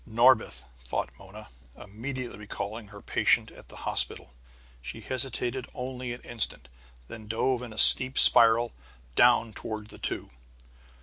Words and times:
"Norbith!" 0.03 0.65
thought 0.79 1.11
Mona, 1.19 1.49
immediately 1.77 2.39
recalling 2.39 2.87
her 2.87 3.03
patient 3.03 3.51
at 3.51 3.67
the 3.69 3.75
hospital. 3.85 4.33
She 4.81 4.99
hesitated 5.01 5.67
only 5.75 6.11
an 6.11 6.21
instant, 6.21 6.69
then 7.07 7.27
dove 7.27 7.61
in 7.61 7.71
a 7.71 7.77
steep 7.77 8.17
spiral 8.17 8.73
down 9.13 9.53
toward 9.53 9.89
the 9.89 9.99
two. 9.99 10.31